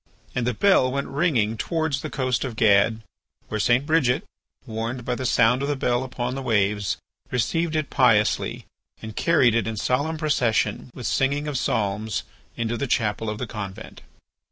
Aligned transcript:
And 0.33 0.47
the 0.47 0.55
bell 0.55 0.91
went 0.91 1.09
ringing 1.09 1.57
towards 1.57 2.01
the 2.01 2.09
coast 2.09 2.43
of 2.43 2.55
Gad, 2.55 3.03
where 3.49 3.59
St. 3.59 3.85
Bridget, 3.85 4.23
warned 4.65 5.05
by 5.05 5.13
the 5.13 5.27
sound 5.27 5.61
of 5.61 5.67
the 5.67 5.75
bell 5.75 6.03
upon 6.03 6.33
the 6.33 6.41
waves, 6.41 6.97
received 7.29 7.75
it 7.75 7.91
piously, 7.91 8.65
and 9.03 9.15
carried 9.15 9.53
it 9.53 9.67
in 9.67 9.77
solemn 9.77 10.17
procession 10.17 10.89
with 10.95 11.05
singing 11.05 11.47
of 11.47 11.55
psalms 11.55 12.23
into 12.57 12.77
the 12.77 12.87
chapel 12.87 13.29
of 13.29 13.37
the 13.37 13.45
convent. 13.45 14.01